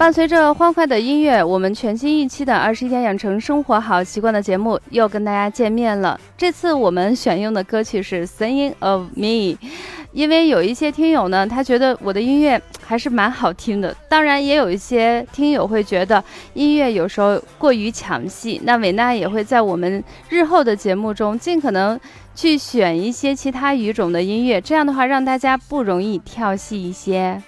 [0.00, 6.18] 伴随着欢快的音乐，我们全新一期的《二十一天养成生活好习惯》的节目又跟大家见面了。
[6.38, 9.26] 这次我们选用的歌曲是《Singing of Me》，
[10.12, 13.94] 因为有一些听友呢，他觉得我的音乐还是蛮好听的。
[14.08, 18.58] 当然，也有一些听友会觉得音乐有时候过于抢戏。
[18.64, 22.00] 那伟娜也会在我们日后的节目中尽可能
[22.34, 27.42] 去选一些其他语种的音乐，这样的话让大家不容易跳戏一些。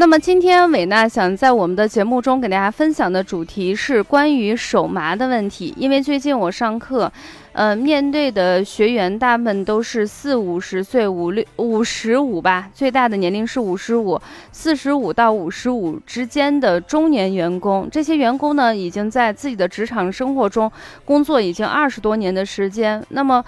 [0.00, 7.12] 那么今天伟娜想在我们的节目中给大家分享的主题是关于手麻的问题，因为最近我上课，
[7.52, 14.18] 呃，面对的学员大部分都是四五十岁、五六五十五吧，最大的年龄是五十五，
[14.50, 17.86] 四十五到五十五之间的中年员工。
[17.92, 20.72] 这些员工呢，已经在自己的职场生活中
[21.04, 23.44] 工作已经二十多年的时间，那么。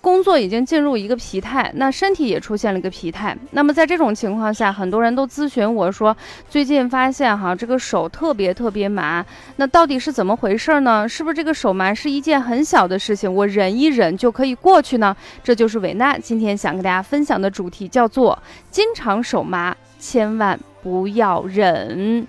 [0.00, 3.36] 工作已经进入一个疲态，那身体也出现了一个疲态。
[3.50, 6.16] 那么在这种情况下，很多人都咨询我说，
[6.48, 9.24] 最近发现哈，这个手特别特别麻，
[9.56, 11.08] 那到底是怎么回事呢？
[11.08, 15.14] 是不是这个手麻是一件很小的事情，我忍一忍就可以过去呢？
[15.42, 18.38] 这就是伟娜今天想跟大家分享的主题，叫做
[18.70, 22.26] 经常手麻，千万不要忍。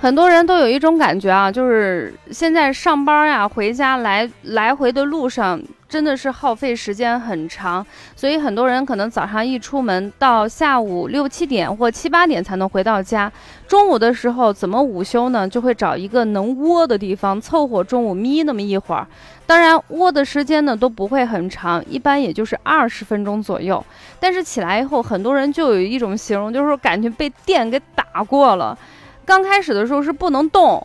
[0.00, 7.86] 很多人都有一种感觉啊，就是现在上班呀、回家来来回的路上，真的是耗费时间很长。
[8.16, 13.30] 所以很多人可能早上一出门，到下午六七点或七八点才能回到家。
[13.68, 15.46] 中午的时候怎么午休呢？
[15.46, 19.06] 就会找一个能窝的地方，凑合中午眯那么一会儿。
[19.44, 23.84] 当然，窝的时间呢都不会很长，一般也就是二十分钟左右。
[24.18, 28.78] 但是起来以后，很多人就有一种形容，就是感觉被电给打过了。
[29.30, 30.84] 刚开始的时候是不能动，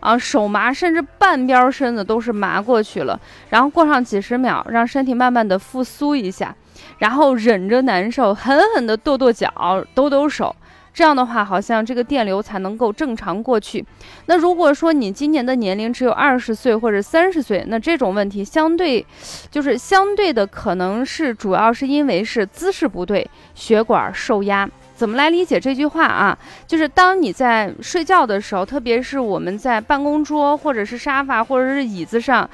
[0.00, 3.16] 啊，手麻，甚至半边身子都是麻过去了。
[3.50, 6.52] 然后过上几十秒，让身体慢慢的复苏一下，
[6.98, 10.56] 然后忍着难受，狠狠的跺跺脚，抖抖手。
[10.92, 13.84] 这样的话，好像这个电流才能够正常过去。
[14.26, 19.06] 那如果说你今年的年龄只有二十岁或者三十岁，那这种问题相对，
[19.52, 24.68] 就是相对的可能是主要是因为是姿势不对，血管受压。
[24.94, 26.38] 怎么来理解这句话啊？
[26.66, 32.48] 就是当你在睡觉的时候，特别是我们在办公桌或者是沙发或者是椅子上，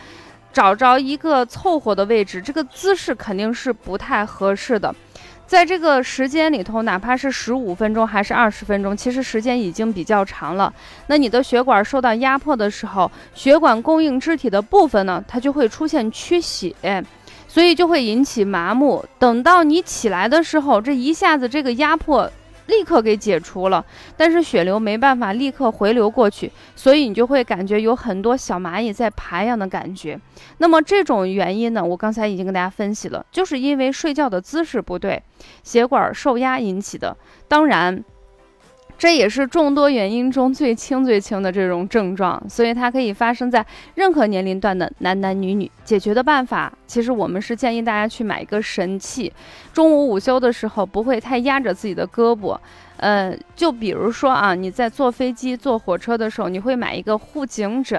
[0.52, 4.94] 找着一个凑合的位置，这个姿势肯定是不太合适的。
[5.46, 10.72] 在这个时间里头，哪怕是十五分钟还是二十分钟，其实时间已经比较长了。
[11.08, 16.72] 那你的血管受到压迫的时候，血管供应肢体的部分呢，它就会出现缺血。
[17.50, 19.05] 所以就会引起麻木。
[19.19, 22.31] 等到你起来的时候，这一下子这个压迫
[22.69, 23.84] 立刻给解除了，
[24.16, 30.16] 但是血流没办法立刻回流过去，所以你就会感觉有很多小蚂蚁在爬一样的感觉。
[30.59, 35.21] 那么这种原因呢，我刚才已经跟大家分析了，就是因为睡觉的姿势不对，
[35.65, 37.17] 血管受压引起的。
[37.49, 38.05] 当然。
[39.00, 45.71] 这也是众多原因中最轻最轻的这种症状，所以它可以发生在任何年龄段的男男女女。
[45.83, 49.33] 解决的办法，其实我们是建议大家去买一个神器，
[49.72, 52.55] 中午午休的时候不会太压着自己的胳膊。
[52.99, 57.99] 呃，就比如说啊，你在坐飞机、坐火车的时候，你会买一个护颈枕，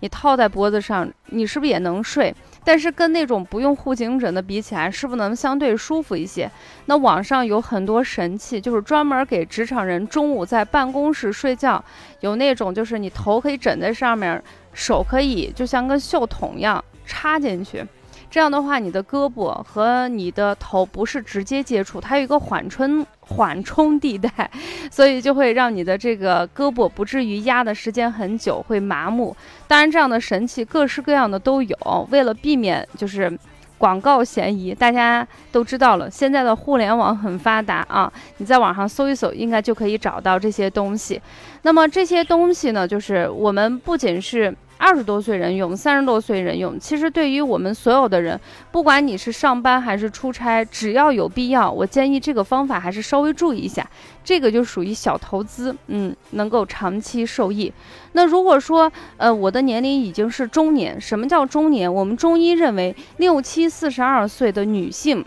[0.00, 2.34] 你套在脖子上，你是不是也能睡？
[2.64, 6.50] 但是跟那种不用护颈枕的比起来，是不是能相对舒服一些？
[6.86, 11.84] 那网上有很多神器，就是专门给职场人中午在办公室睡觉，
[12.20, 14.42] 有那种就是你头可以枕在上面，
[14.72, 17.84] 手可以就像个袖筒一样插进去。
[18.32, 24.50] 这样的话，你的胳膊和你的头不是直接接触，它有一个缓冲缓冲地带，
[24.90, 29.36] 所以就会让你的这个胳膊不至于压的时间很久，会麻木。
[29.68, 32.08] 当然，这样的神器各式各样的都有。
[32.10, 33.30] 为了避免就是
[33.76, 41.20] 广告嫌疑，大家都知道了，现在的互联网很发达啊，你在网上搜一搜，应该就可以找到这些东西。
[41.60, 44.56] 那么这些东西呢，就是我们不仅是。
[44.82, 46.76] 二十多岁人用，三十多岁人用。
[46.76, 48.38] 其实对于我们所有的人，
[48.72, 53.88] 不管你是上班还是出差，只要有必要，我建议这个方法还是稍微注意一下。
[54.24, 57.72] 这个就属于小投资，嗯，能够长期受益。
[58.14, 61.92] 那如果说，呃，我的年龄已经是中年，什么叫中年？
[61.92, 65.24] 我们中医认为，六七四十二岁的女性。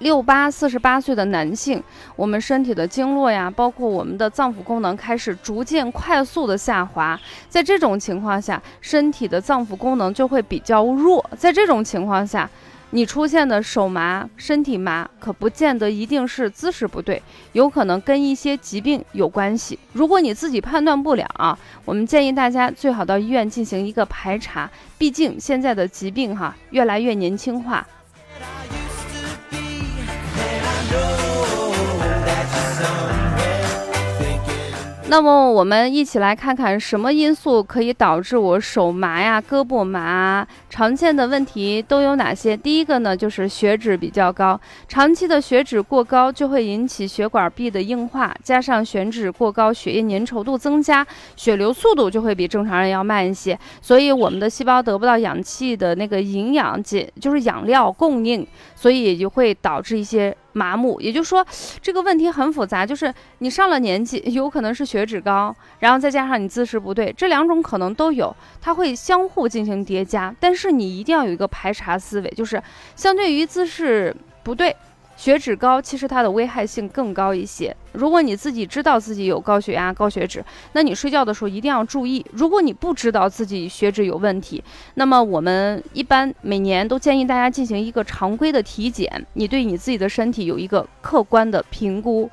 [0.00, 1.82] 六八四十八岁的男性，
[2.16, 7.18] 我们身体的经络呀，包括我们的脏腑功能开始逐渐快速的下滑。
[7.48, 11.24] 在这种情况下，身体的脏腑功能就会比较弱。
[11.38, 12.48] 在这种情况下，
[12.90, 17.20] 你出现的手麻、身体麻，可不见得一定是姿势不对，
[17.52, 19.78] 有可能跟一些疾病有关系。
[19.92, 24.70] 如果你自己判断不了啊，我们建议大家最好到医院进行一个排查。
[24.98, 27.86] 毕竟现在的疾病哈越来越年轻化。
[35.08, 40.44] 那么我们一起来看看什么因素可以导致我手麻呀、胳膊麻？
[40.68, 42.56] 常见的问题都有哪些？
[42.56, 51.06] 第一个呢，就是血脂比较高，长期的血脂过高就会引起血管壁的硬化，加上血脂过高，血液粘稠度增加，
[51.36, 58.44] 血流速度就会比正常人要慢一些，所以我们的细胞得不到氧气的那个营养，解就是养料供应，
[58.74, 60.36] 所以也就会导致一些。
[60.56, 61.46] 麻木，也就是说，
[61.82, 70.34] 这个问题很复杂，就是你上了年纪， 有可能是血脂高，然后再加上你姿势不对，这两种可能都有，它会相互进行叠加。
[70.40, 72.62] 但是你一定要有一个排查思维，就是
[72.94, 74.74] 相对于姿势不对。
[75.16, 77.74] 血脂高，其实它的危害性更高一些。
[77.92, 82.24] 如果你自己知道自己有高血压、高血脂，那你睡觉的时候一定要注意。
[82.32, 84.62] 如果你不知道自己血脂有问题，
[84.94, 92.30] 那么我们一般每年都建议大家进行一个常规的体检，你对你自己的身体有一个客观的评估。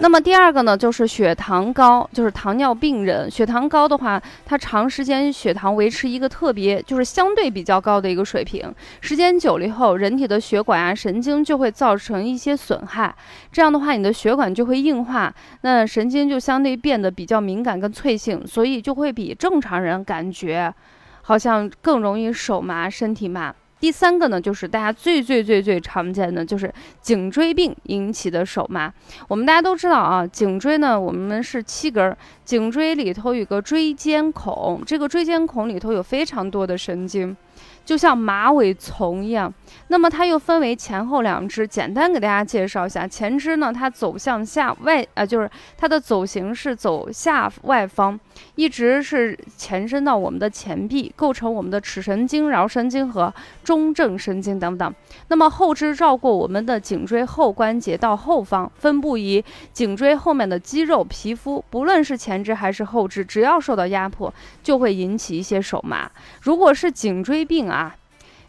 [0.00, 3.30] 那么第二个呢，就是血糖高，就是糖尿病人。
[3.30, 13.14] 血糖高的话，它长时间血糖维持一个特别，就是相对比较高的一个水平，时间久了以后，人体的血管啊、神经就会造成一些损害。
[13.52, 15.32] 这样的话，你的血管就会硬化，
[15.62, 20.74] 那神经就相对变得比较敏感跟脆性，所以就会比正常人感觉
[21.22, 23.54] 好像更容易手麻、身体麻。
[23.84, 26.72] 第三个呢，就是大家最最最最常见的，就是
[27.02, 28.90] 颈椎病引起的手麻。
[29.28, 32.16] 我们大家都知道啊，颈椎呢，我们是七根儿，
[32.46, 37.36] 颈椎里头有个椎间孔，这个椎间孔里头有非常多的神经。
[37.84, 39.52] 就像马尾丛一样，
[39.88, 41.68] 那么它又分为前后两支。
[41.68, 48.18] 简单给大家介绍一下，前肢呢，它走向下外，呃，就是它的走形是走下外方，
[48.54, 53.32] 一直是前伸到我们的前臂，构成我们的尺神经、桡神经和
[53.62, 54.94] 中正神经等等。
[55.28, 59.44] 那么后肢绕过我们的颈椎后关节到后方，分布于
[59.74, 61.62] 颈椎后面的肌肉、皮肤。
[61.68, 64.32] 不论是前肢还是后肢，只要受到压迫，
[64.62, 66.10] 就会引起一些手麻。
[66.40, 67.73] 如果是颈椎病啊。
[67.74, 67.96] 啊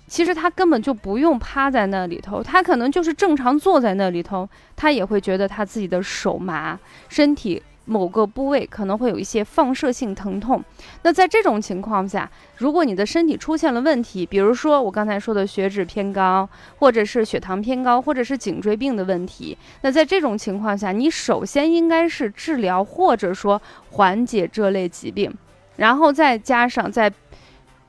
[0.07, 6.79] 其实他根本就不用趴在那里头，他可能就是正常坐在那里头，他也会觉得他自己的手麻，
[7.09, 10.63] 身体某个部位可能会有一些放射性疼痛。
[11.01, 25.33] 那在这种情况下，如果你的身体出现了问题，比如说我刚才说的血脂偏高，或者是血糖偏高，或者是颈椎病的问题，那在这种情况下，你首先应该是治疗或者说缓解这类疾病，
[25.77, 27.11] 然后再加上在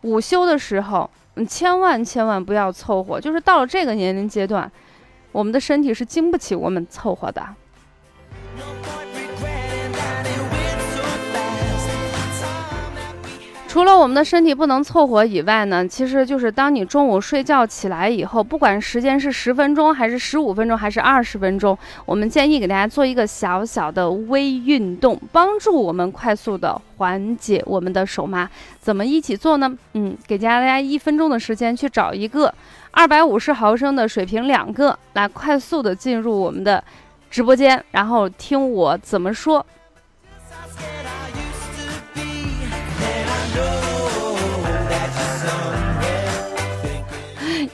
[0.01, 1.11] 午休的时候。
[1.37, 4.71] 你千万千万不要凑合，就是到了这个年龄阶段，
[5.33, 7.47] 我们的身体是经不起我们凑合的。
[13.77, 28.49] 除了我们的身体不能凑合以外呢，其实就是当你中午睡觉起来以后，不管时间是十分钟还是十五分钟还是二十分钟，我们建议给大家做一个小小的微运动，帮助我们快速的缓解我们的手麻。
[28.81, 29.71] 怎么一起做呢？
[29.93, 32.51] 嗯，给大家一分钟的时间去找一个
[32.93, 36.83] 二百五十毫升的水瓶两个，来快速的进入我们的
[37.29, 39.67] 直播间，然后听我怎么说。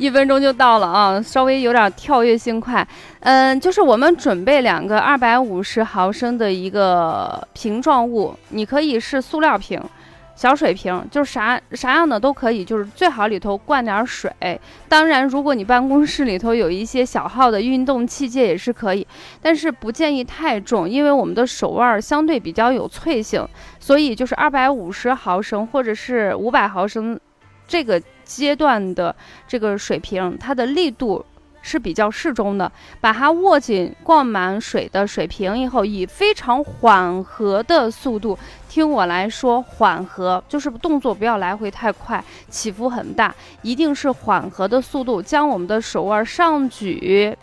[0.03, 2.85] 一分钟就到了啊，稍微有点跳跃性快。
[3.21, 9.81] 嗯，就是我们准备两个二百五十毫升的一个瓶状物，你可以是塑料瓶、
[10.35, 14.29] 小水瓶，就是啥啥样的都可以，就是最好里头灌点水。
[14.89, 19.07] 当然，如果你办公室里头有一些小号的运动器械也是可以，
[19.41, 23.47] 但是不建议太重，因为我们的手腕相对比较有脆性，
[23.79, 27.17] 所以就是二百五十毫升或者是五百毫升
[27.69, 28.03] 这个。
[28.37, 29.15] 阶段的
[29.47, 31.25] 这个水平，它的力度
[31.61, 32.71] 是比较适中的，
[33.01, 38.37] 把它握紧，灌满水的水瓶以后，以非常缓和的速度，
[38.69, 47.37] 听我来说，缓和就是动作不要来回太快，起伏很大，一定是缓和的速度，将我们的手腕上举，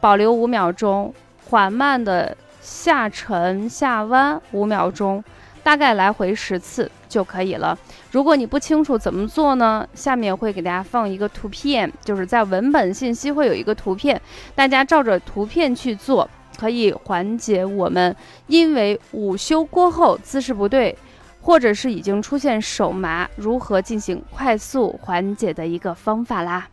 [0.00, 1.14] 保留五秒钟，
[1.48, 5.24] 缓慢的下沉下弯五秒钟，
[5.62, 7.78] 大概来回十次就可以了。
[8.10, 9.86] 如果你不清楚怎么做呢？
[9.94, 14.20] 下面会给大家放一个图片，就是在文本信息会有一个图片，
[14.54, 18.14] 大家照着图片去做，可以缓解我们
[18.46, 20.96] 因为午休过后姿势不对，
[21.40, 26.68] 或者是已经出现手麻，如何进行快速缓解的一个方法啦。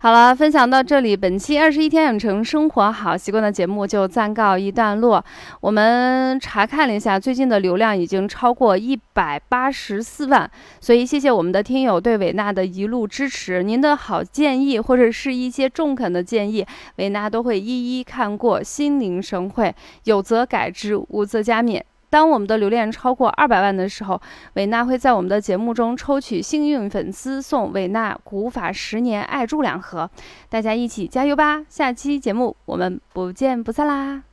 [0.00, 5.24] 好了，分享到这里，本期二十一天养成生活好习惯的节目就暂告一段落。
[5.60, 10.48] 我们查看了一下，最近的流量已经超过一百八十四万，
[10.80, 13.64] 所以谢谢我们的听友对伟娜的一路支持。
[13.64, 16.64] 您的好建议或者是一些中肯的建议，
[16.98, 19.74] 伟娜都会一一看过，心领神会，
[20.04, 21.82] 有则改之，无则加勉。
[22.10, 24.20] 当我们的流量超过二百万的时候，
[24.54, 30.10] 伟娜会在我们的节目中抽取幸运粉丝送伟娜古法十年艾柱两盒，
[30.48, 31.64] 大家一起加油吧！
[31.68, 34.27] 下期节目我们不见不散啦！